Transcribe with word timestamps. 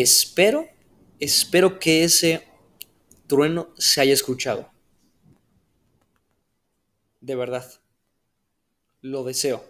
espero, 0.00 0.68
espero 1.18 1.78
que 1.78 2.04
ese 2.04 2.46
trueno 3.26 3.72
se 3.76 4.00
haya 4.00 4.12
escuchado. 4.12 4.70
De 7.20 7.34
verdad. 7.34 7.64
Lo 9.00 9.24
deseo. 9.24 9.64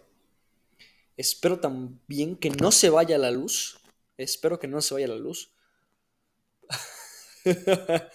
Espero 1.16 1.58
también 1.58 2.36
que 2.36 2.50
no 2.50 2.70
se 2.72 2.90
vaya 2.90 3.18
la 3.18 3.30
luz. 3.30 3.80
Espero 4.16 4.58
que 4.58 4.68
no 4.68 4.80
se 4.80 4.94
vaya 4.94 5.08
la 5.08 5.16
luz. 5.16 5.52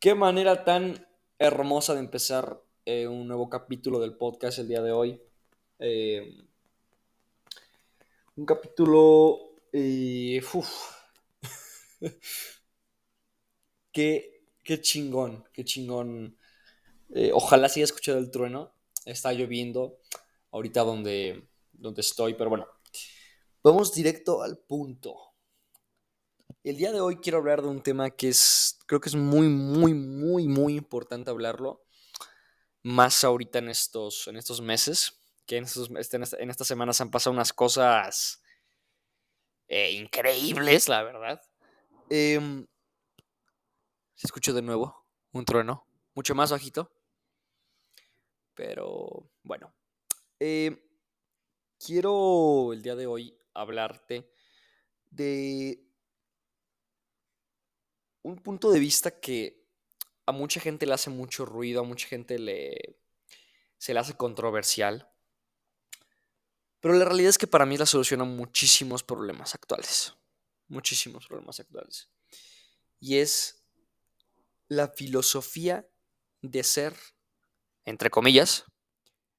Qué 0.00 0.14
manera 0.14 0.64
tan 0.64 1.06
hermosa 1.38 1.94
de 1.94 2.00
empezar 2.00 2.62
eh, 2.84 3.06
un 3.06 3.28
nuevo 3.28 3.48
capítulo 3.48 4.00
del 4.00 4.16
podcast 4.16 4.58
el 4.58 4.68
día 4.68 4.82
de 4.82 4.92
hoy. 4.92 5.20
Eh, 5.78 6.44
un 8.36 8.46
capítulo... 8.46 9.55
Eh, 9.78 10.40
qué, 13.92 14.42
qué 14.64 14.80
chingón, 14.80 15.44
qué 15.52 15.66
chingón. 15.66 16.38
ojalá 17.34 17.68
se 17.68 17.80
haya 17.80 17.84
escuchado 17.84 18.16
el 18.16 18.30
trueno. 18.30 18.72
Está 19.04 19.34
lloviendo 19.34 19.98
ahorita 20.50 20.80
donde, 20.80 21.50
donde 21.72 22.00
estoy, 22.00 22.32
pero 22.32 22.48
bueno. 22.48 22.66
Vamos 23.62 23.92
directo 23.92 24.42
al 24.42 24.56
punto. 24.56 25.14
El 26.64 26.78
día 26.78 26.90
de 26.90 27.00
hoy 27.00 27.16
quiero 27.16 27.36
hablar 27.36 27.60
de 27.60 27.68
un 27.68 27.82
tema 27.82 28.08
que 28.08 28.30
es, 28.30 28.78
creo 28.86 29.02
que 29.02 29.10
es 29.10 29.14
muy, 29.14 29.48
muy, 29.48 29.92
muy, 29.92 30.48
muy 30.48 30.74
importante 30.76 31.28
hablarlo. 31.28 31.84
Más 32.82 33.24
ahorita 33.24 33.58
en 33.58 33.68
estos, 33.68 34.26
en 34.26 34.36
estos 34.36 34.62
meses, 34.62 35.20
que 35.44 35.58
en, 35.58 35.64
estas 35.64 36.66
semanas 36.66 37.02
han 37.02 37.10
pasado 37.10 37.34
unas 37.34 37.52
cosas 37.52 38.40
eh, 39.68 39.92
increíbles, 39.92 40.88
la 40.88 41.02
verdad. 41.02 41.40
Eh, 42.10 42.66
se 44.14 44.26
escuchó 44.26 44.54
de 44.54 44.62
nuevo 44.62 45.06
un 45.32 45.44
trueno, 45.44 45.86
mucho 46.14 46.34
más 46.34 46.50
bajito. 46.50 46.90
Pero 48.54 49.30
bueno, 49.42 49.74
em, 50.38 50.80
quiero 51.78 52.72
el 52.72 52.82
día 52.82 52.96
de 52.96 53.06
hoy 53.06 53.38
hablarte 53.52 54.30
de 55.10 55.84
un 58.22 58.36
punto 58.38 58.70
de 58.70 58.80
vista 58.80 59.20
que 59.20 59.62
a 60.24 60.32
mucha 60.32 60.60
gente 60.60 60.86
le 60.86 60.94
hace 60.94 61.10
mucho 61.10 61.44
ruido, 61.44 61.80
a 61.82 61.84
mucha 61.84 62.08
gente 62.08 62.38
le, 62.38 62.98
se 63.76 63.92
le 63.92 64.00
hace 64.00 64.16
controversial. 64.16 65.08
Pero 66.86 66.98
la 66.98 67.04
realidad 67.04 67.30
es 67.30 67.38
que 67.38 67.48
para 67.48 67.66
mí 67.66 67.76
la 67.76 67.84
solución 67.84 68.20
a 68.20 68.24
muchísimos 68.24 69.02
problemas 69.02 69.56
actuales. 69.56 70.14
Muchísimos 70.68 71.26
problemas 71.26 71.58
actuales. 71.58 72.08
Y 73.00 73.16
es 73.16 73.66
la 74.68 74.86
filosofía 74.86 75.90
de 76.42 76.62
ser, 76.62 76.94
entre 77.84 78.08
comillas, 78.08 78.66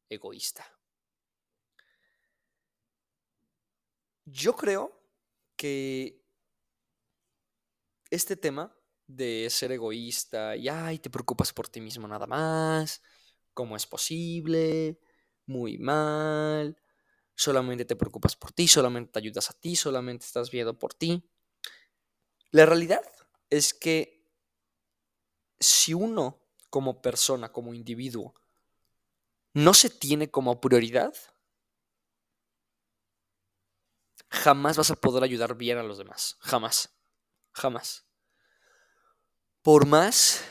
egoísta. 0.09 0.69
Yo 4.25 4.53
creo 4.53 5.01
que 5.55 6.21
este 8.09 8.35
tema 8.35 8.77
de 9.05 9.47
ser 9.49 9.71
egoísta 9.71 10.57
y 10.57 10.67
ay, 10.67 10.99
te 10.99 11.09
preocupas 11.09 11.53
por 11.53 11.69
ti 11.69 11.79
mismo 11.79 12.09
nada 12.09 12.27
más, 12.27 13.01
cómo 13.53 13.77
es 13.77 13.87
posible, 13.87 14.99
muy 15.45 15.77
mal, 15.77 16.77
solamente 17.38 17.85
te 17.85 17.95
preocupas 17.95 18.35
por 18.35 18.52
ti, 18.52 18.67
solamente 18.67 19.11
te 19.13 19.19
ayudas 19.19 19.49
a 19.52 19.53
ti, 19.53 19.75
solamente 19.75 20.25
estás 20.25 20.49
viendo 20.49 20.77
por 20.77 20.93
ti. 20.95 21.23
La 22.52 22.65
realidad 22.65 23.03
es 23.49 23.73
que 23.73 24.25
si 25.59 25.93
uno 25.93 26.42
como 26.70 27.02
persona, 27.02 27.52
como 27.52 27.73
individuo, 27.73 28.33
no 29.53 29.73
se 29.73 29.89
tiene 29.89 30.30
como 30.30 30.59
prioridad, 30.59 31.14
jamás 34.30 34.77
vas 34.77 34.89
a 34.92 34.95
poder 34.95 35.23
ayudar 35.23 35.55
bien 35.55 35.77
a 35.77 35.83
los 35.83 35.99
demás. 35.99 36.37
Jamás. 36.39 36.89
Jamás. 37.54 38.05
Por 39.61 39.86
más 39.86 40.43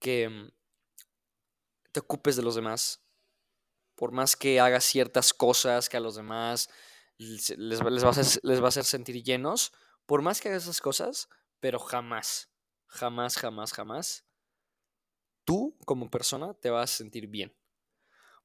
que 0.00 0.28
mm, 0.28 0.48
te 1.92 2.00
ocupes 2.00 2.36
de 2.36 2.42
los 2.42 2.56
demás, 2.56 3.05
por 3.96 4.12
más 4.12 4.36
que 4.36 4.60
hagas 4.60 4.84
ciertas 4.84 5.34
cosas 5.34 5.88
que 5.88 5.96
a 5.96 6.00
los 6.00 6.14
demás 6.14 6.68
les, 7.18 7.80
va, 7.82 8.08
a 8.08 8.68
hacer, 8.68 8.84
sentir 8.84 9.22
llenos, 9.22 9.72
por 10.04 10.22
más 10.22 10.40
que 10.40 10.48
hagas 10.48 10.64
esas 10.64 10.80
cosas, 10.80 11.28
pero 11.60 11.78
jamás, 11.78 12.50
jamás, 12.86 13.36
jamás, 13.36 13.72
jamás, 13.72 14.26
tú 15.44 15.76
como 15.86 16.10
persona 16.10 16.54
te 16.54 16.70
vas 16.70 16.92
a 16.92 16.96
sentir 16.96 17.26
bien. 17.26 17.56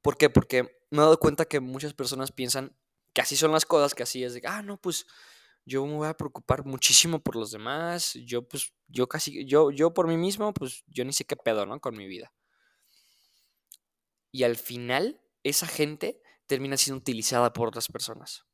¿Por 0.02 0.18
qué? 0.18 0.30
Porque 0.30 0.64
me 0.90 0.98
he 0.98 1.02
dado 1.02 1.20
cuenta 1.20 1.46
que 1.46 1.60
muchas 1.60 1.94
personas 1.94 2.32
piensan 2.32 2.76
que 3.14 3.22
así 3.22 3.36
son 3.36 3.52
las 3.52 3.66
cosas, 3.66 3.94
que 3.94 4.04
así 4.04 4.24
es 4.24 4.34
de, 4.34 4.42
ah, 4.46 4.62
no, 4.62 4.78
pues 4.78 5.06
yo 5.66 5.86
me 5.86 5.96
voy 5.96 6.08
a 6.08 6.16
preocupar 6.16 6.66
muchísimo 6.66 7.22
por 7.22 7.36
los 7.36 7.52
demás, 7.52 8.14
yo 8.26 8.48
pues, 8.48 8.74
yo 8.88 9.08
casi, 9.08 9.46
yo, 9.46 9.72
yo 9.72 9.94
por 9.94 10.08
mí 10.08 10.18
mismo, 10.18 10.54
pues 10.54 10.84
yo 10.88 11.04
ni 11.06 11.14
sé 11.14 11.26
qué 11.26 11.36
pedo, 11.36 11.66
¿no? 11.66 11.80
Con 11.80 11.96
mi 11.96 12.08
vida. 12.08 12.34
Y 14.32 14.44
al 14.44 14.56
final, 14.56 15.22
esa 15.44 15.68
gente 15.68 16.22
termina 16.46 16.78
siendo 16.78 17.00
utilizada 17.00 17.54
por 17.54 17.68
otras 17.68 17.88
personas, 17.88 18.46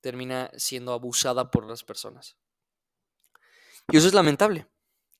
termina 0.00 0.50
siendo 0.56 0.92
abusada 0.92 1.50
por 1.50 1.64
otras 1.64 1.84
personas. 1.84 2.36
Y 3.92 3.96
eso 3.96 4.06
es 4.06 4.14
lamentable, 4.14 4.66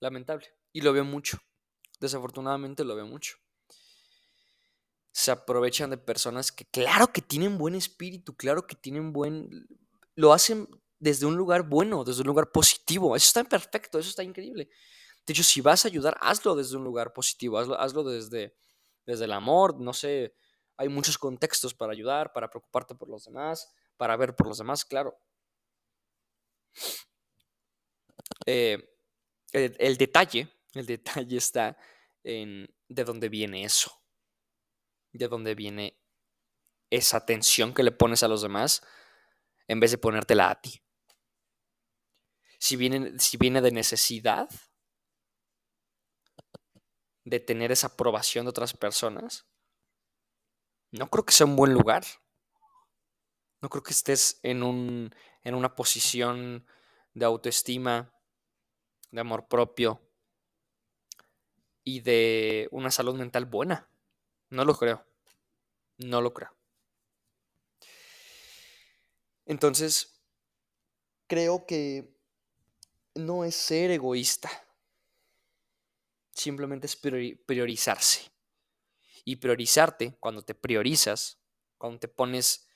lamentable. 0.01 0.47
Y 0.73 0.81
lo 0.81 0.93
veo 0.93 1.05
mucho, 1.05 1.39
desafortunadamente 2.01 2.85
lo 2.85 2.97
veo 2.97 3.07
mucho. 3.07 3.37
Se 5.13 5.31
aprovechan 5.31 5.91
de 5.91 5.99
personas 5.99 6.51
que 6.51 6.65
claro 6.65 7.13
que 7.13 7.23
tienen 7.23 7.59
buen 7.59 7.75
espíritu, 7.75 8.37
claro 8.37 8.67
que 8.67 8.75
tienen 8.75 9.13
buen... 9.13 9.69
Lo 10.17 10.33
hacen 10.33 10.69
desde 10.99 11.27
un 11.27 11.37
lugar 11.37 11.63
bueno, 11.69 12.03
desde 12.03 12.23
un 12.23 12.29
lugar 12.29 12.51
positivo. 12.51 13.15
Eso 13.15 13.27
está 13.27 13.45
perfecto, 13.45 13.99
eso 13.99 14.09
está 14.09 14.23
increíble. 14.23 14.71
De 15.27 15.33
hecho, 15.33 15.45
si 15.45 15.61
vas 15.61 15.85
a 15.85 15.89
ayudar, 15.89 16.17
hazlo 16.21 16.55
desde 16.55 16.77
un 16.77 16.85
lugar 16.85 17.13
positivo, 17.13 17.59
hazlo, 17.59 18.05
desde, 18.05 18.57
desde 19.07 19.25
el 19.25 19.33
amor, 19.33 19.81
no 19.81 19.93
sé, 19.93 20.35
hay 20.77 20.89
muchos 20.89 21.19
contextos 21.19 21.75
para 21.75 21.93
ayudar, 21.93 22.33
para 22.33 22.51
preocuparte 22.51 22.95
por 22.95 23.09
los 23.09 23.25
demás, 23.25 23.73
para 23.97 24.17
ver 24.17 24.35
por 24.35 24.49
los 24.49 24.59
demás, 24.59 24.85
claro. 24.85 25.17
Eh, 28.47 28.97
el, 29.53 29.97
detalle, 29.97 30.49
el 30.75 30.87
detalle 30.87 31.37
está 31.37 31.77
en 32.23 32.69
de 32.89 33.05
dónde 33.05 33.29
viene 33.29 33.65
eso, 33.65 34.03
de 35.13 35.29
dónde 35.29 35.55
viene 35.55 35.99
esa 36.91 37.19
atención 37.19 37.73
que 37.73 37.83
le 37.83 37.93
pones 37.93 38.23
a 38.23 38.29
los 38.29 38.43
demás 38.43 38.83
en 39.69 39.81
vez 39.81 39.91
de 39.91 39.99
ponértela 39.99 40.51
a 40.51 40.61
ti 40.61 40.85
si 42.65 42.77
viene, 42.77 43.19
si 43.19 43.37
viene 43.37 43.61
de 43.61 43.73
necesidad 43.73 44.49
de 47.25 47.39
tener 47.39 47.71
esa 47.73 47.89
aprobación 47.89 48.47
de 48.47 48.49
otras 48.49 48.73
personas, 48.73 49.47
no 50.95 51.11
creo 51.11 51.25
que 51.25 51.33
sea 51.33 51.47
un 51.47 51.57
buen 51.57 51.73
lugar. 51.73 52.05
No 53.61 53.69
creo 53.69 53.83
que 53.83 53.93
estés 53.93 54.39
en, 54.43 54.63
un, 54.63 55.13
en 55.43 55.55
una 55.57 55.75
posición 55.75 56.67
de 57.15 57.25
autoestima, 57.25 58.13
de 59.11 59.21
amor 59.21 59.49
propio 59.49 60.01
y 61.83 62.01
de 62.01 62.69
una 62.71 62.93
salud 62.93 63.17
mental 63.17 63.45
buena. 63.45 63.89
No 64.51 64.65
lo 64.65 64.77
creo. 64.77 65.05
No 65.99 66.21
lo 66.21 66.33
creo. 66.33 66.55
Entonces, 69.47 70.21
creo 71.27 71.67
que 71.67 72.17
no 73.17 73.45
es 73.45 73.57
ser 73.57 73.91
egoísta. 73.91 74.49
Simplemente 76.31 76.87
es 76.87 76.95
priorizarse. 76.95 78.34
Y 79.25 79.37
priorizarte, 79.37 80.17
cuando 80.21 80.43
te 80.43 80.55
priorizas, 80.55 81.41
cuando 81.79 82.01
te 82.01 82.09
pones 82.09 82.69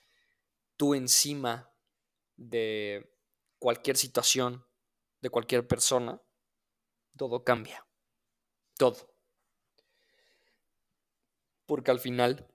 tú 0.76 0.94
encima 0.94 1.70
de 2.36 3.14
cualquier 3.58 3.96
situación, 3.96 4.64
de 5.20 5.30
cualquier 5.30 5.66
persona, 5.66 6.22
todo 7.16 7.44
cambia. 7.44 7.86
Todo. 8.76 9.14
Porque 11.66 11.90
al 11.90 11.98
final 11.98 12.46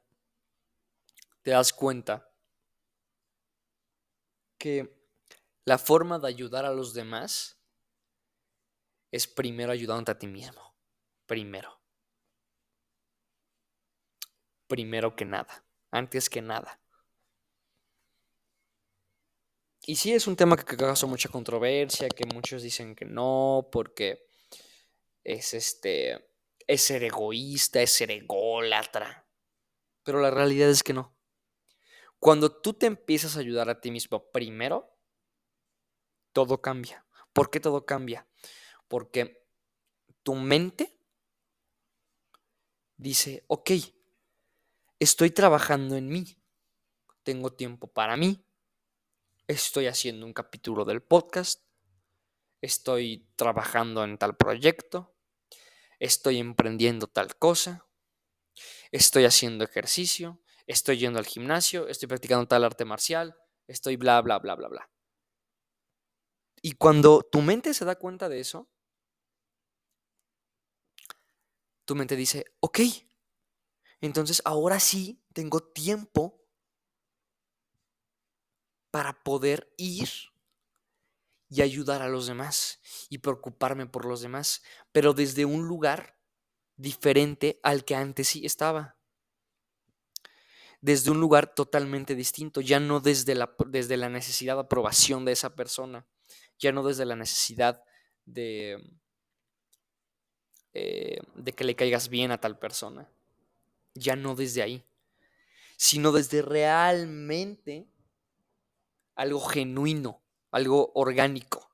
te 1.43 1.51
das 1.51 1.73
cuenta 1.73 2.33
que 4.57 4.97
la 5.65 5.77
forma 5.77 6.17
de 6.17 6.29
ayudar 6.29 6.65
a 6.65 6.73
los 6.73 6.93
demás 6.93 7.59
es 9.11 9.27
primero 9.27 9.71
ayudándote 9.71 10.11
a 10.11 10.19
ti 10.19 10.27
mismo. 10.27 10.75
Primero. 11.25 11.82
Primero 14.73 15.15
que 15.15 15.23
nada. 15.23 15.63
Antes 15.91 16.31
que 16.31 16.41
nada. 16.41 16.79
y 19.85 19.95
sí 19.97 20.13
es 20.13 20.27
un 20.27 20.35
tema 20.35 20.55
que 20.55 20.77
causa 20.77 21.07
mucha 21.07 21.29
controversia, 21.29 22.07
que 22.07 22.25
muchos 22.25 22.63
dicen 22.63 22.95
que 22.95 23.05
no, 23.05 23.67
porque 23.71 24.29
es 25.23 25.53
este, 25.53 26.25
es 26.65 26.81
ser 26.81 27.03
egoísta, 27.03 27.81
es 27.81 27.91
ser 27.91 28.11
ególatra. 28.11 29.27
Pero 30.03 30.21
la 30.21 30.31
realidad 30.31 30.69
es 30.69 30.83
que 30.83 30.93
no. 30.93 31.13
Cuando 32.17 32.49
tú 32.61 32.73
te 32.73 32.85
empiezas 32.85 33.35
a 33.35 33.41
ayudar 33.41 33.69
a 33.69 33.81
ti 33.81 33.91
mismo 33.91 34.31
primero, 34.31 34.97
todo 36.31 36.61
cambia. 36.61 37.05
¿Por 37.33 37.51
qué 37.51 37.59
todo 37.59 37.85
cambia? 37.85 38.25
Porque 38.87 39.45
tu 40.23 40.35
mente 40.35 40.97
dice, 42.95 43.43
ok, 43.47 43.71
estoy 45.03 45.31
trabajando 45.31 45.95
en 45.97 46.07
mí, 46.07 46.37
tengo 47.23 47.51
tiempo 47.51 47.87
para 47.87 48.17
mí, 48.17 48.45
estoy 49.47 49.87
haciendo 49.87 50.25
un 50.25 50.33
capítulo 50.33 50.85
del 50.85 51.01
podcast, 51.01 51.61
estoy 52.61 53.27
trabajando 53.35 54.03
en 54.03 54.17
tal 54.17 54.37
proyecto, 54.37 55.15
estoy 55.99 56.37
emprendiendo 56.39 57.07
tal 57.07 57.35
cosa, 57.37 57.85
estoy 58.91 59.25
haciendo 59.25 59.65
ejercicio, 59.65 60.41
estoy 60.67 60.97
yendo 60.97 61.19
al 61.19 61.25
gimnasio, 61.25 61.87
estoy 61.87 62.07
practicando 62.07 62.47
tal 62.47 62.63
arte 62.63 62.85
marcial, 62.85 63.35
estoy 63.67 63.97
bla, 63.97 64.21
bla, 64.21 64.39
bla, 64.39 64.55
bla, 64.55 64.69
bla. 64.69 64.89
Y 66.61 66.73
cuando 66.73 67.27
tu 67.29 67.41
mente 67.41 67.73
se 67.73 67.83
da 67.83 67.97
cuenta 67.97 68.29
de 68.29 68.39
eso, 68.39 68.69
tu 71.83 71.95
mente 71.95 72.15
dice, 72.15 72.45
ok, 72.61 72.79
entonces 74.07 74.41
ahora 74.43 74.79
sí 74.81 75.23
tengo 75.33 75.61
tiempo 75.61 76.41
para 78.91 79.23
poder 79.23 79.73
ir 79.77 80.09
y 81.49 81.61
ayudar 81.61 82.01
a 82.01 82.09
los 82.09 82.27
demás 82.27 82.81
y 83.09 83.19
preocuparme 83.19 83.85
por 83.85 84.05
los 84.05 84.21
demás, 84.21 84.61
pero 84.91 85.13
desde 85.13 85.45
un 85.45 85.67
lugar 85.67 86.17
diferente 86.75 87.59
al 87.63 87.85
que 87.85 87.95
antes 87.95 88.27
sí 88.27 88.45
estaba. 88.45 88.97
Desde 90.81 91.11
un 91.11 91.19
lugar 91.21 91.55
totalmente 91.55 92.13
distinto, 92.13 92.59
ya 92.59 92.81
no 92.81 92.99
desde 92.99 93.35
la, 93.35 93.55
desde 93.67 93.95
la 93.95 94.09
necesidad 94.09 94.55
de 94.55 94.61
aprobación 94.61 95.23
de 95.23 95.31
esa 95.31 95.55
persona, 95.55 96.05
ya 96.59 96.73
no 96.73 96.83
desde 96.83 97.05
la 97.05 97.15
necesidad 97.15 97.83
de, 98.25 98.83
eh, 100.73 101.19
de 101.35 101.53
que 101.53 101.63
le 101.63 101.75
caigas 101.75 102.09
bien 102.09 102.31
a 102.31 102.41
tal 102.41 102.59
persona, 102.59 103.09
ya 103.93 104.15
no 104.15 104.35
desde 104.35 104.61
ahí, 104.61 104.85
sino 105.77 106.11
desde 106.11 106.41
realmente 106.41 107.87
algo 109.15 109.39
genuino, 109.41 110.21
algo 110.51 110.91
orgánico. 110.95 111.69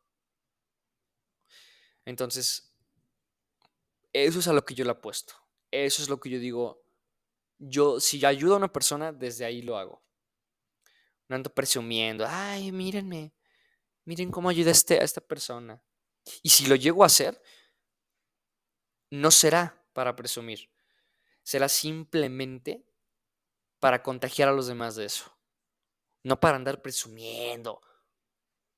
Entonces, 2.05 2.73
eso 4.13 4.39
es 4.39 4.47
a 4.47 4.53
lo 4.53 4.65
que 4.65 4.73
yo 4.73 4.83
le 4.83 4.91
apuesto. 4.91 5.33
Eso 5.71 6.01
es 6.01 6.09
lo 6.09 6.19
que 6.19 6.29
yo 6.29 6.39
digo. 6.39 6.83
Yo, 7.59 7.99
si 7.99 8.25
ayudo 8.25 8.55
a 8.55 8.57
una 8.57 8.71
persona, 8.71 9.11
desde 9.11 9.45
ahí 9.45 9.61
lo 9.61 9.77
hago. 9.77 10.01
No 11.27 11.35
ando 11.35 11.53
presumiendo, 11.53 12.25
ay, 12.27 12.71
mírenme, 12.71 13.33
miren 14.05 14.31
cómo 14.31 14.49
ayuda 14.49 14.71
este, 14.71 14.99
a 14.99 15.03
esta 15.03 15.21
persona. 15.21 15.83
Y 16.41 16.49
si 16.49 16.65
lo 16.65 16.75
llego 16.75 17.03
a 17.03 17.05
hacer, 17.05 17.39
no 19.11 19.29
será 19.29 19.85
para 19.93 20.15
presumir, 20.15 20.69
será 21.49 21.67
simplemente 21.67 22.85
para 23.79 24.03
contagiar 24.03 24.49
a 24.49 24.51
los 24.51 24.67
demás 24.67 24.95
de 24.95 25.05
eso. 25.05 25.35
No 26.23 26.39
para 26.39 26.57
andar 26.57 26.83
presumiendo. 26.83 27.81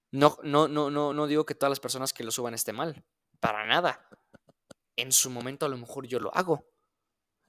No, 0.09 0.37
no, 0.43 0.69
no, 0.69 0.89
no, 0.89 1.11
no 1.11 1.27
digo 1.27 1.45
que 1.45 1.53
todas 1.53 1.69
las 1.69 1.81
personas 1.81 2.13
que 2.13 2.23
lo 2.23 2.31
suban 2.31 2.53
esté 2.53 2.71
mal. 2.71 3.03
Para 3.41 3.65
nada. 3.65 4.07
En 4.95 5.11
su 5.11 5.29
momento 5.29 5.65
a 5.65 5.69
lo 5.69 5.75
mejor 5.75 6.07
yo 6.07 6.21
lo 6.21 6.33
hago. 6.33 6.65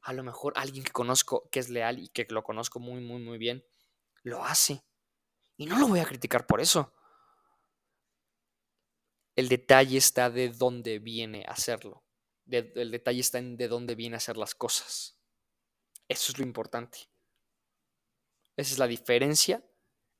A 0.00 0.12
lo 0.12 0.24
mejor 0.24 0.54
alguien 0.56 0.82
que 0.82 0.90
conozco, 0.90 1.48
que 1.50 1.60
es 1.60 1.68
leal 1.68 2.00
y 2.00 2.08
que 2.08 2.26
lo 2.28 2.42
conozco 2.42 2.80
muy, 2.80 3.00
muy, 3.00 3.22
muy 3.22 3.38
bien, 3.38 3.64
lo 4.24 4.44
hace. 4.44 4.84
Y 5.56 5.66
no 5.66 5.78
lo 5.78 5.86
voy 5.86 6.00
a 6.00 6.04
criticar 6.04 6.48
por 6.48 6.60
eso. 6.60 6.92
El 9.36 9.48
detalle 9.48 9.98
está 9.98 10.30
de 10.30 10.48
dónde 10.48 10.98
viene 10.98 11.44
a 11.46 11.54
el 12.48 12.90
detalle 12.90 13.20
está 13.20 13.38
en 13.38 13.56
de 13.56 13.68
dónde 13.68 13.94
viene 13.94 14.16
a 14.16 14.18
hacer 14.18 14.36
las 14.36 14.54
cosas. 14.54 15.18
Eso 16.08 16.32
es 16.32 16.38
lo 16.38 16.44
importante. 16.44 16.98
Esa 18.56 18.72
es 18.72 18.78
la 18.78 18.86
diferencia 18.86 19.64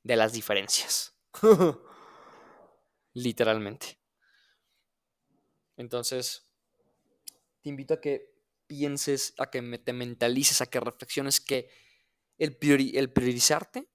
de 0.01 0.15
las 0.15 0.33
diferencias. 0.33 1.15
Literalmente. 3.13 3.99
Entonces, 5.77 6.49
te 7.61 7.69
invito 7.69 7.93
a 7.93 8.01
que 8.01 8.33
pienses, 8.67 9.33
a 9.37 9.49
que 9.49 9.61
te 9.79 9.93
mentalices, 9.93 10.61
a 10.61 10.67
que 10.67 10.79
reflexiones 10.79 11.39
que 11.39 11.69
el, 12.37 12.57
el 12.61 13.11
priorizarte, 13.11 13.89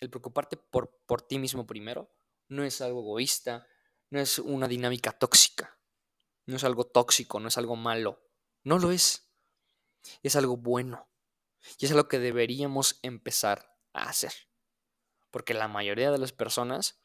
el 0.00 0.10
preocuparte 0.10 0.56
por, 0.56 1.02
por 1.06 1.22
ti 1.22 1.38
mismo 1.38 1.66
primero, 1.66 2.12
no 2.48 2.64
es 2.64 2.80
algo 2.80 3.00
egoísta, 3.00 3.66
no 4.10 4.20
es 4.20 4.38
una 4.38 4.68
dinámica 4.68 5.12
tóxica, 5.12 5.77
no 6.48 6.56
es 6.56 6.64
algo 6.64 6.86
tóxico, 6.86 7.40
no 7.40 7.48
es 7.48 7.58
algo 7.58 7.76
malo, 7.76 8.26
no 8.64 8.78
lo 8.78 8.90
es. 8.90 9.30
Es 10.22 10.34
algo 10.34 10.56
bueno 10.56 11.10
y 11.78 11.84
es 11.84 11.90
algo 11.90 12.08
que 12.08 12.18
deberíamos 12.18 12.98
empezar 13.02 13.76
a 13.92 14.08
hacer. 14.08 14.32
Porque 15.30 15.52
la 15.52 15.68
mayoría 15.68 16.10
de 16.10 16.16
las 16.16 16.32
personas 16.32 17.02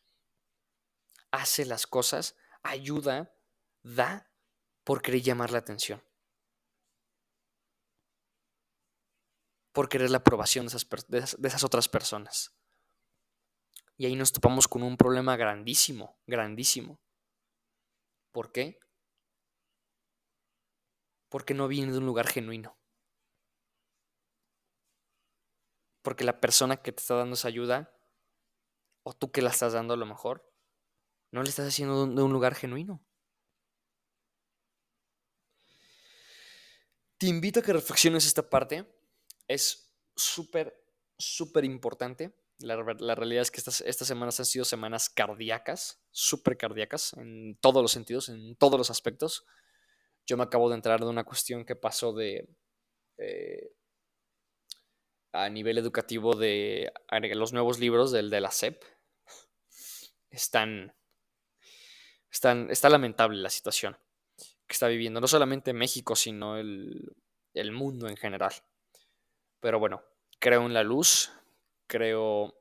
hace 1.32 1.66
las 1.66 1.88
cosas, 1.88 2.38
ayuda, 2.62 3.36
da 3.82 4.32
por 4.86 5.02
querer 5.02 5.22
llamar 5.22 5.52
la 5.52 5.58
atención. 5.58 6.02
Por 9.74 9.90
querer 9.90 10.10
la 10.10 10.20
aprobación 10.20 10.68
de 10.68 10.78
esas, 10.78 10.88
de 11.38 11.48
esas 11.50 11.64
otras 11.66 11.90
personas. 11.90 12.56
Y 13.98 14.06
ahí 14.06 14.16
nos 14.16 14.32
topamos 14.32 14.70
con 14.70 14.84
un 14.84 14.96
problema 14.96 15.36
grandísimo, 15.36 16.18
grandísimo. 16.28 17.02
¿Por 18.32 18.54
qué? 18.54 18.83
Porque 21.34 21.56
no 21.56 21.68
viene 21.68 21.92
de 21.92 21.98
un 21.98 22.06
lugar 22.06 22.28
genuino. 22.28 22.78
Porque 26.04 26.24
la 26.24 26.40
persona 26.40 26.78
que 26.78 26.92
te 26.92 27.02
está 27.02 27.16
dando 27.16 27.34
esa 27.34 27.48
ayuda 27.48 27.92
o 29.02 29.16
tú 29.16 29.32
que 29.32 29.42
la 29.42 29.50
estás 29.50 29.74
dando 29.74 29.96
a 29.96 29.98
lo 29.98 30.06
mejor, 30.06 30.48
no 31.32 31.42
le 31.42 31.50
estás 31.50 31.68
haciendo 31.68 32.06
de 32.06 32.22
un 32.22 32.32
lugar 32.32 32.54
genuino. 32.54 33.04
Te 37.18 37.26
invito 37.26 37.62
a 37.62 37.64
que 37.64 37.74
reflexiones 37.74 38.28
esta 38.28 38.48
parte. 38.48 38.86
Es 39.48 39.92
súper, 40.16 40.86
súper 41.18 41.66
importante. 41.66 42.38
La, 42.60 42.76
realidad 42.76 43.42
es 43.42 43.50
que 43.50 43.58
estas, 43.58 43.82
estas 43.82 44.08
semanas 44.08 44.40
han 44.40 44.46
sido 44.46 44.66
semanas 44.66 45.10
cardíacas, 45.10 46.00
súper 46.12 46.58
cardíacas, 46.58 47.14
en 47.14 47.58
todos 47.60 47.82
los 47.82 47.92
sentidos, 47.92 48.30
en 48.30 48.56
todos 48.56 48.78
los 48.78 48.92
aspectos. 48.92 49.48
Yo 50.26 50.38
me 50.38 50.44
acabo 50.44 50.70
de 50.70 50.76
entrar 50.76 51.00
de 51.00 51.08
una 51.08 51.24
cuestión 51.24 51.66
que 51.66 51.76
pasó 51.76 52.14
de... 52.14 52.48
Eh, 53.18 53.72
a 55.34 55.50
nivel 55.50 55.80
educativo 55.80 56.36
de 56.36 56.94
los 57.34 57.54
nuevos 57.54 57.80
libros 57.80 58.12
del 58.12 58.30
de 58.30 58.40
la 58.40 58.52
SEP, 58.52 58.84
están, 60.30 60.96
están, 62.32 62.70
está 62.70 62.90
lamentable 62.90 63.42
la 63.42 63.50
situación 63.50 63.98
que 64.68 64.74
está 64.74 64.88
viviendo, 64.88 65.20
no 65.20 65.28
solamente 65.28 65.74
México, 65.74 66.16
sino 66.16 66.58
el, 66.58 67.16
el 67.54 67.72
mundo 67.72 68.08
en 68.08 68.16
general. 68.16 68.54
Pero 69.60 69.80
bueno, 69.80 70.04
creo 70.40 70.66
en 70.66 70.74
la 70.74 70.84
luz, 70.84 71.32
creo 71.88 72.60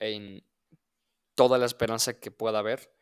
en 0.00 0.44
toda 1.34 1.58
la 1.58 1.66
esperanza 1.66 2.18
que 2.18 2.30
pueda 2.30 2.58
haber 2.58 2.92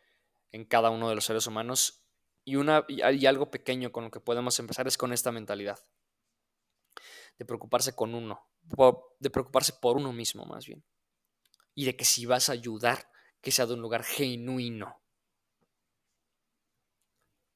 en 0.53 0.65
cada 0.65 0.91
uno 0.91 1.09
de 1.09 1.15
los 1.15 1.25
seres 1.25 1.47
humanos 1.47 2.02
y, 2.45 3.27
algo 3.27 3.51
pequeño 3.51 3.93
con 3.93 4.05
lo 4.05 4.11
que 4.11 4.21
podemos 4.21 4.59
empezar 4.59 4.87
es 4.89 4.99
con 4.99 5.13
esta 5.13 5.31
mentalidad 5.31 5.79
de 7.39 7.45
preocuparse 7.45 7.95
con 7.95 8.15
uno, 8.15 8.49
de 9.19 9.31
preocuparse 9.31 9.73
por 9.75 9.97
uno 9.97 10.13
mismo 10.13 10.45
más 10.45 10.67
bien. 10.67 10.85
Y 11.75 11.87
de 11.87 11.97
que 11.97 12.05
si 12.05 12.27
vas 12.27 12.49
a 12.49 12.53
ayudar, 12.53 13.11
que 13.41 13.51
sea 13.51 13.67
de 13.67 13.75
un 13.75 13.81
lugar 13.81 14.05
genuino. 14.05 15.01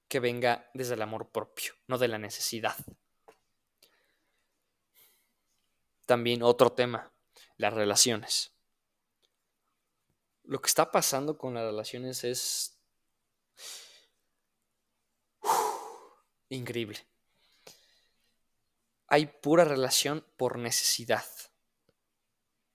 Que 0.09 0.21
venga 0.21 0.71
desde 0.73 0.95
el 0.95 1.03
amor 1.03 1.31
propio, 1.31 1.75
no 1.87 1.99
de 1.99 2.09
la 2.09 2.19
necesidad. 2.19 2.77
También 6.07 6.43
otro 6.43 6.73
tema, 6.73 7.13
las 7.57 7.75
relaciones. 7.75 8.53
Lo 10.45 10.61
que 10.61 10.69
está 10.69 10.91
pasando 10.91 11.37
con 11.37 11.55
las 11.55 11.65
relaciones 11.65 12.25
es 12.25 12.79
increíble. 16.49 17.07
Hay 19.09 19.27
pura 19.27 19.65
relación 19.65 20.27
por 20.37 20.59
necesidad. 20.59 21.25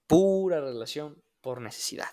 Pura 0.08 0.60
relación 0.62 1.22
por 1.42 1.62
necesidad. 1.62 2.10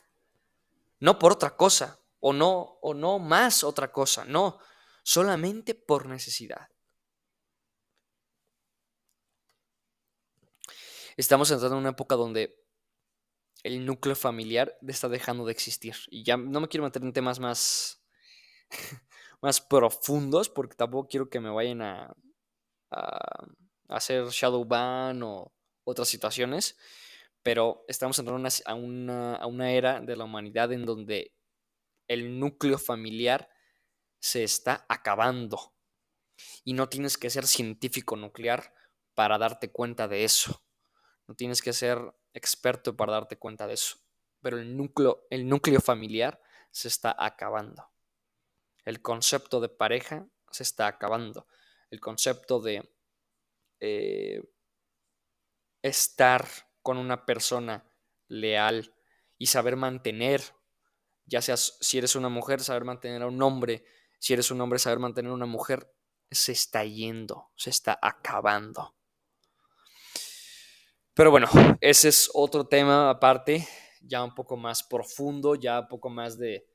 No 1.01 1.19
por 1.19 1.33
otra 1.33 1.57
cosa, 1.57 2.01
o 2.21 2.33
no, 2.33 2.79
o 2.83 2.95
no 2.95 3.19
más 3.19 3.63
otra 3.63 3.93
cosa, 3.93 4.25
no, 4.25 4.59
solamente 5.03 5.75
por 5.75 6.07
necesidad. 6.07 6.69
Estamos 11.17 11.51
entrando 11.51 11.77
en 11.77 11.81
una 11.81 11.91
época 11.91 12.15
donde 12.15 12.65
el 13.65 13.85
núcleo 13.85 14.15
familiar 14.15 14.79
está 14.87 15.09
dejando 15.09 15.45
de 15.45 15.53
existir. 15.53 15.97
Y 16.11 16.23
ya 16.23 16.37
no 16.37 16.61
me 16.61 16.69
quiero 16.69 16.85
meter 16.85 17.03
en 17.03 17.13
temas 17.13 17.41
más, 17.41 18.01
más 19.41 19.61
profundos, 19.61 20.49
porque 20.49 20.77
tampoco 20.77 21.09
quiero 21.09 21.31
que 21.31 21.41
me 21.41 21.51
vayan 21.51 21.83
a, 21.83 22.15
a, 22.91 23.47
hacer 23.89 24.27
shadow 24.29 24.65
ban 24.65 25.23
o 25.23 25.53
otras 25.85 26.09
situaciones. 26.09 26.77
Pero 27.43 27.85
estamos 27.89 28.19
entrando 28.19 28.49
a 28.67 28.75
una, 28.75 29.37
a 29.37 29.47
una 29.47 29.71
era 29.73 30.01
de 30.01 30.17
la 30.17 30.25
humanidad 30.25 30.73
en 30.73 30.85
donde 30.85 31.35
el 32.09 32.39
núcleo 32.39 32.79
familiar 32.79 33.49
se 34.19 34.43
está 34.43 34.85
acabando. 34.89 35.75
Y 36.65 36.75
no 36.75 36.89
tienes 36.89 37.17
que 37.17 37.31
ser 37.31 37.47
científico 37.47 38.17
nuclear 38.17 38.75
para 39.15 39.39
darte 39.39 39.71
cuenta 39.71 40.09
de 40.09 40.25
eso. 40.25 40.63
No 41.27 41.35
tienes 41.35 41.63
que 41.63 41.73
ser 41.73 41.99
experto 42.33 42.97
para 42.97 43.13
darte 43.13 43.39
cuenta 43.39 43.67
de 43.67 43.75
eso. 43.75 43.97
Pero 44.41 44.59
el 44.59 44.77
núcleo, 44.77 45.27
el 45.31 45.49
núcleo 45.49 45.81
familiar 45.81 46.41
se 46.71 46.89
está 46.89 47.15
acabando. 47.19 47.89
El 48.89 49.03
concepto 49.03 49.61
de 49.61 49.69
pareja 49.69 50.27
se 50.51 50.63
está 50.63 50.87
acabando. 50.87 51.47
El 51.91 52.01
concepto 52.01 52.59
de 52.59 52.91
eh, 53.81 54.43
estar 55.83 56.49
con 56.81 56.97
una 56.97 57.27
persona 57.27 57.85
leal 58.29 58.95
y 59.37 59.45
saber 59.45 59.77
mantener, 59.77 60.43
ya 61.27 61.43
seas 61.43 61.77
si 61.83 61.99
eres 61.99 62.17
una 62.17 62.31
mujer, 62.31 62.61
saber 62.61 62.87
mantener 62.87 63.21
a 63.21 63.27
un 63.27 63.43
hombre, 63.43 63.85
si 64.19 64.33
eres 64.33 64.51
un 64.51 64.59
hombre, 64.63 64.79
saber 64.79 65.01
mantener 65.01 65.33
a 65.33 65.35
una 65.35 65.45
mujer, 65.45 65.93
se 66.31 66.53
está 66.53 66.83
yendo, 66.83 67.51
se 67.57 67.69
está 67.69 67.99
acabando. 68.01 68.95
Pero 71.13 71.31
bueno, 71.31 71.47
ese 71.83 72.09
es 72.09 72.31
otro 72.33 72.67
tema 72.67 73.11
aparte, 73.11 73.69
ya 74.01 74.25
un 74.25 74.35
poco 74.35 74.57
más 74.57 74.83
profundo, 74.83 75.57
ya 75.57 75.81
un 75.81 75.89
poco 75.89 76.09
más 76.09 76.39
de, 76.39 76.67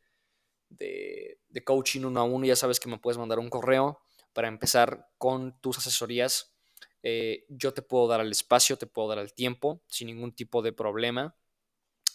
de, 0.78 1.40
coaching 1.64 2.02
uno 2.02 2.20
a 2.20 2.24
uno. 2.24 2.46
Ya 2.46 2.56
sabes 2.56 2.80
que 2.80 2.90
me 2.90 2.98
puedes 2.98 3.18
mandar 3.18 3.40
un 3.40 3.50
correo 3.50 4.00
para 4.34 4.48
empezar 4.48 5.10
con 5.18 5.60
tus 5.62 5.78
asesorías. 5.78 6.56
Eh, 7.04 7.46
yo 7.50 7.74
te 7.74 7.82
puedo 7.82 8.08
dar 8.08 8.22
el 8.22 8.32
espacio, 8.32 8.78
te 8.78 8.88
puedo 8.88 9.10
dar 9.10 9.20
el 9.20 9.34
tiempo 9.34 9.82
sin 9.88 10.08
ningún 10.08 10.34
tipo 10.34 10.62
de 10.62 10.74
problema. 10.74 11.36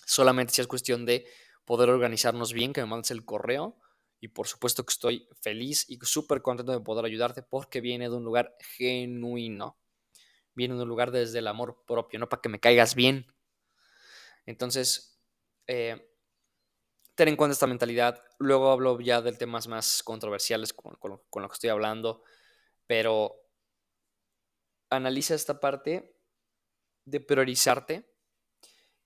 Solamente 0.06 0.54
si 0.54 0.60
es 0.60 0.66
cuestión 0.66 1.04
de 1.04 1.26
poder 1.64 1.90
organizarnos 1.90 2.52
bien, 2.52 2.72
que 2.72 2.80
me 2.80 2.86
mandes 2.86 3.10
el 3.10 3.24
correo. 3.24 3.76
Y 4.20 4.28
por 4.28 4.48
supuesto 4.48 4.84
que 4.84 4.92
estoy 4.92 5.28
feliz 5.40 5.84
y 5.88 5.98
súper 6.02 6.42
contento 6.42 6.72
de 6.72 6.80
poder 6.80 7.04
ayudarte 7.04 7.42
porque 7.42 7.80
viene 7.80 8.08
de 8.08 8.16
un 8.16 8.24
lugar 8.24 8.56
genuino. 8.76 9.78
Viene 10.54 10.74
de 10.74 10.82
un 10.82 10.88
lugar 10.88 11.12
desde 11.12 11.38
el 11.38 11.46
amor 11.46 11.84
propio, 11.86 12.18
no 12.18 12.28
para 12.28 12.42
que 12.42 12.48
me 12.48 12.58
caigas 12.58 12.96
bien. 12.96 13.26
Entonces, 14.44 15.20
eh, 15.68 16.07
ten 17.18 17.26
en 17.26 17.36
cuenta 17.36 17.52
esta 17.52 17.66
mentalidad. 17.66 18.22
Luego 18.38 18.70
hablo 18.70 19.00
ya 19.00 19.20
de 19.20 19.32
temas 19.32 19.66
más 19.66 20.04
controversiales 20.04 20.72
con, 20.72 20.96
lo 21.02 21.48
que 21.48 21.52
estoy 21.52 21.68
hablando, 21.68 22.22
pero 22.86 23.34
analiza 24.88 25.34
esta 25.34 25.58
parte 25.58 26.14
de 27.06 27.18
priorizarte 27.18 28.08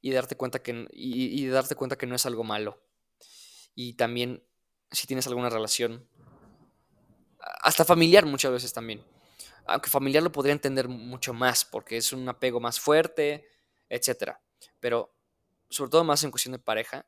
y 0.02 0.10
darte 0.10 0.36
cuenta 0.36 0.62
que, 0.62 0.86
y, 0.92 1.46
darte 1.48 1.74
cuenta 1.74 1.96
que 1.96 2.06
no 2.06 2.14
es 2.14 2.26
algo 2.26 2.44
malo. 2.44 2.84
Y 3.74 3.94
también 3.94 4.46
si 4.90 5.06
tienes 5.06 5.26
alguna 5.26 5.48
relación, 5.48 6.06
hasta 7.62 7.86
familiar 7.86 8.26
muchas 8.26 8.52
veces 8.52 8.74
también. 8.74 9.02
Aunque 9.64 9.88
familiar 9.88 10.22
lo 10.22 10.32
podría 10.32 10.52
entender 10.52 10.86
mucho 10.86 11.32
más 11.32 11.64
porque 11.64 11.96
es 11.96 12.12
un 12.12 12.28
apego 12.28 12.60
más 12.60 12.78
fuerte, 12.78 13.48
etc. 13.88 14.34
Pero 14.80 15.16
sobre 15.70 15.90
todo 15.90 16.04
más 16.04 16.22
en 16.24 16.30
cuestión 16.30 16.52
de 16.52 16.58
pareja, 16.58 17.06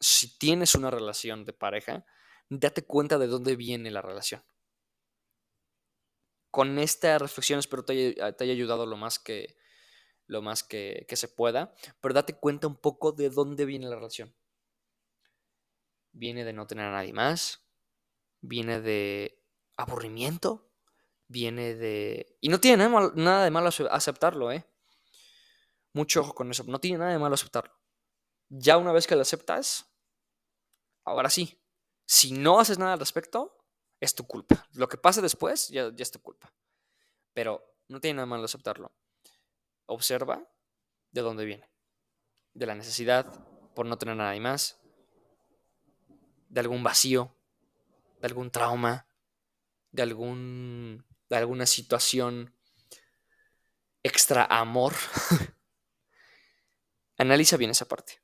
si 0.00 0.38
tienes 0.38 0.74
una 0.74 0.90
relación 0.90 1.44
de 1.44 1.52
pareja, 1.52 2.04
date 2.48 2.84
cuenta 2.84 3.18
de 3.18 3.26
dónde 3.26 3.56
viene 3.56 3.90
la 3.90 4.02
relación. 4.02 4.44
Con 6.50 6.78
esta 6.78 7.18
reflexión 7.18 7.58
espero 7.58 7.84
te 7.84 7.92
haya, 7.92 8.32
te 8.32 8.44
haya 8.44 8.52
ayudado 8.52 8.86
lo 8.86 8.96
más 8.96 9.18
que, 9.18 9.56
lo 10.26 10.40
más 10.40 10.62
que, 10.62 11.04
que, 11.08 11.16
se 11.16 11.28
pueda, 11.28 11.74
pero 12.00 12.14
date 12.14 12.38
cuenta 12.38 12.66
un 12.66 12.76
poco 12.76 13.12
de 13.12 13.30
dónde 13.30 13.64
viene 13.64 13.88
la 13.88 13.96
relación. 13.96 14.34
Viene 16.12 16.44
de 16.44 16.52
no 16.52 16.66
tener 16.66 16.86
a 16.86 16.92
nadie 16.92 17.12
más, 17.12 17.66
viene 18.40 18.80
de 18.80 19.42
aburrimiento, 19.76 20.70
viene 21.28 21.74
de... 21.74 22.36
Y 22.40 22.48
no 22.48 22.60
tiene 22.60 22.88
nada, 22.88 23.44
de 23.44 23.50
malo 23.50 23.70
aceptarlo, 23.90 24.52
¿eh? 24.52 24.64
Mucho 25.92 26.20
ojo 26.20 26.34
con 26.34 26.50
eso, 26.50 26.64
no 26.64 26.80
tiene 26.80 26.98
nada 26.98 27.12
de 27.12 27.18
malo 27.18 27.34
aceptarlo. 27.34 27.72
Ya 28.56 28.76
una 28.76 28.92
vez 28.92 29.08
que 29.08 29.16
lo 29.16 29.22
aceptas, 29.22 29.90
ahora 31.04 31.28
sí, 31.28 31.60
si 32.06 32.32
no 32.32 32.60
haces 32.60 32.78
nada 32.78 32.92
al 32.92 33.00
respecto, 33.00 33.58
es 34.00 34.14
tu 34.14 34.26
culpa. 34.26 34.68
Lo 34.74 34.88
que 34.88 34.96
pase 34.96 35.20
después 35.20 35.68
ya, 35.68 35.90
ya 35.92 36.02
es 36.02 36.12
tu 36.12 36.22
culpa. 36.22 36.54
Pero 37.32 37.64
no 37.88 38.00
tiene 38.00 38.16
nada 38.16 38.26
malo 38.26 38.44
aceptarlo. 38.44 38.92
Observa 39.86 40.48
de 41.10 41.20
dónde 41.20 41.44
viene. 41.44 41.68
De 42.52 42.66
la 42.66 42.76
necesidad 42.76 43.26
por 43.74 43.86
no 43.86 43.98
tener 43.98 44.14
nada 44.14 44.38
más, 44.38 44.78
de 46.48 46.60
algún 46.60 46.84
vacío, 46.84 47.34
de 48.20 48.26
algún 48.28 48.52
trauma, 48.52 49.08
de 49.90 50.02
algún 50.02 51.04
de 51.28 51.36
alguna 51.36 51.66
situación 51.66 52.54
extra 54.04 54.44
amor, 54.44 54.92
analiza 57.16 57.56
bien 57.56 57.70
esa 57.72 57.88
parte. 57.88 58.23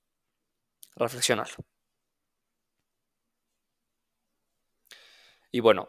Reflexionalo. 0.97 1.55
Y 5.53 5.61
bueno, 5.61 5.89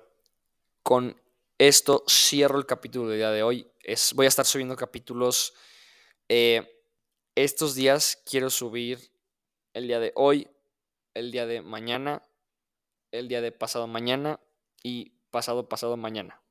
con 0.84 1.20
esto 1.58 2.04
cierro 2.08 2.58
el 2.58 2.66
capítulo 2.66 3.10
del 3.10 3.20
día 3.20 3.32
de 3.32 3.44
hoy. 3.44 3.72
Es, 3.84 4.14
voy 4.14 4.26
a 4.26 4.30
estar 4.30 4.46
subiendo 4.46 4.76
capítulos. 4.76 5.54
Eh, 6.30 6.84
estos 7.36 7.76
días 7.76 8.22
quiero 8.26 8.50
subir 8.50 9.12
el 9.74 9.88
día 9.88 10.00
de 10.00 10.12
hoy, 10.16 10.50
el 11.14 11.32
día 11.32 11.46
de 11.46 11.62
mañana, 11.62 12.24
el 13.12 13.28
día 13.28 13.42
de 13.42 13.52
pasado 13.52 13.88
mañana 13.88 14.40
y 14.82 15.12
pasado 15.30 15.70
pasado 15.70 15.98
mañana. 15.98 16.42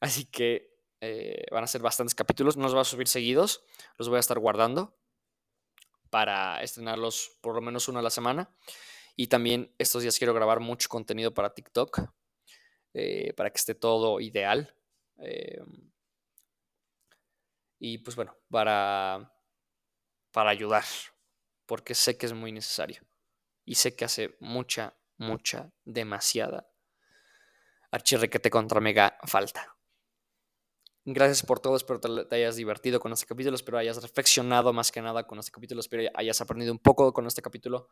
Así 0.00 0.26
que 0.26 0.76
eh, 1.00 1.46
van 1.50 1.64
a 1.64 1.66
ser 1.66 1.80
bastantes 1.80 2.14
capítulos. 2.14 2.56
No 2.56 2.64
los 2.64 2.72
voy 2.72 2.82
a 2.82 2.84
subir 2.84 3.08
seguidos. 3.08 3.64
Los 3.96 4.08
voy 4.08 4.18
a 4.18 4.20
estar 4.20 4.38
guardando 4.38 4.99
para 6.10 6.62
estrenarlos 6.62 7.38
por 7.40 7.54
lo 7.54 7.60
menos 7.60 7.88
uno 7.88 8.00
a 8.00 8.02
la 8.02 8.10
semana. 8.10 8.54
Y 9.16 9.28
también 9.28 9.74
estos 9.78 10.02
días 10.02 10.18
quiero 10.18 10.34
grabar 10.34 10.60
mucho 10.60 10.88
contenido 10.88 11.32
para 11.32 11.54
TikTok. 11.54 12.00
Eh, 12.92 13.32
para 13.34 13.50
que 13.50 13.58
esté 13.58 13.74
todo 13.74 14.20
ideal. 14.20 14.74
Em, 15.18 15.92
y 17.78 17.98
pues 17.98 18.16
bueno, 18.16 18.36
para, 18.50 19.32
para 20.32 20.50
ayudar. 20.50 20.84
Porque 21.66 21.94
sé 21.94 22.18
que 22.18 22.26
es 22.26 22.32
muy 22.32 22.52
necesario. 22.52 23.02
Y 23.64 23.76
sé 23.76 23.94
que 23.94 24.04
hace 24.04 24.36
mucha, 24.40 24.96
mucha, 25.16 25.70
demasiada 25.84 26.66
archirrequete 27.92 28.50
contra 28.50 28.80
mega 28.80 29.18
falta. 29.26 29.76
Gracias 31.12 31.42
por 31.42 31.58
todo, 31.58 31.76
espero 31.76 31.98
te 31.98 32.36
hayas 32.36 32.54
divertido 32.54 33.00
con 33.00 33.12
este 33.12 33.26
capítulo, 33.26 33.56
espero 33.56 33.78
hayas 33.78 34.00
reflexionado 34.00 34.72
más 34.72 34.92
que 34.92 35.02
nada 35.02 35.26
con 35.26 35.40
este 35.40 35.50
capítulo, 35.50 35.80
espero 35.80 36.08
hayas 36.14 36.40
aprendido 36.40 36.72
un 36.72 36.78
poco 36.78 37.12
con 37.12 37.26
este 37.26 37.42
capítulo. 37.42 37.88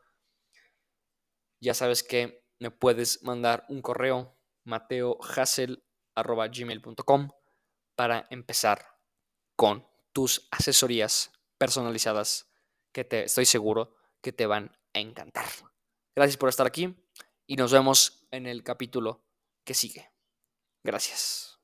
Ya 1.60 1.74
sabes 1.74 2.04
que 2.04 2.46
me 2.60 2.70
puedes 2.70 3.24
mandar 3.24 3.66
un 3.70 3.82
correo 3.82 4.38
mateohassel.gmail.com 4.64 7.30
para 7.96 8.28
empezar 8.30 8.86
con 9.56 9.84
tus 10.12 10.46
asesorías 10.52 11.32
personalizadas 11.58 12.52
que 12.92 13.02
te 13.02 13.24
estoy 13.24 13.46
seguro 13.46 13.96
que 14.22 14.32
te 14.32 14.46
van 14.46 14.78
a 14.94 15.00
encantar. 15.00 15.48
Gracias 16.14 16.36
por 16.36 16.50
estar 16.50 16.68
aquí 16.68 16.94
y 17.48 17.56
nos 17.56 17.72
vemos 17.72 18.28
en 18.30 18.46
el 18.46 18.62
capítulo 18.62 19.24
que 19.64 19.74
sigue. 19.74 20.08
Gracias. 20.84 21.57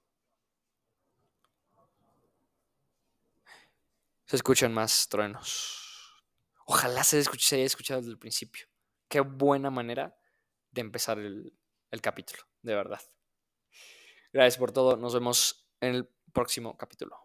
Se 4.26 4.36
escuchan 4.36 4.72
más 4.72 5.08
truenos. 5.08 6.22
Ojalá 6.66 7.04
se, 7.04 7.22
se 7.22 7.56
haya 7.56 7.64
escuchado 7.64 8.00
desde 8.00 8.12
el 8.12 8.18
principio. 8.18 8.66
Qué 9.08 9.20
buena 9.20 9.70
manera 9.70 10.16
de 10.70 10.80
empezar 10.80 11.18
el, 11.18 11.52
el 11.90 12.00
capítulo, 12.00 12.42
de 12.62 12.74
verdad. 12.74 13.00
Gracias 14.32 14.58
por 14.58 14.72
todo. 14.72 14.96
Nos 14.96 15.14
vemos 15.14 15.68
en 15.80 15.94
el 15.94 16.08
próximo 16.32 16.76
capítulo. 16.76 17.23